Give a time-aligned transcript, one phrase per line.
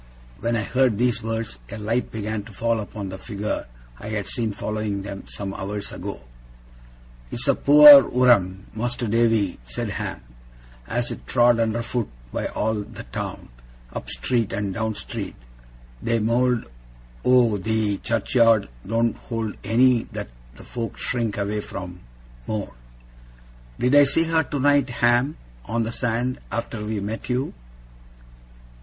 [0.39, 3.67] When I heard these words, a light began to fall upon the figure
[3.99, 6.23] I had seen following them, some hours ago.
[7.29, 10.21] 'It's a poor wurem, Mas'r Davy,' said Ham,
[10.87, 13.49] 'as is trod under foot by all the town.
[13.93, 15.35] Up street and down street.
[16.01, 16.65] The mowld
[17.23, 21.99] o' the churchyard don't hold any that the folk shrink away from,
[22.47, 22.73] more.'
[23.77, 27.53] 'Did I see her tonight, Ham, on the sand, after we met you?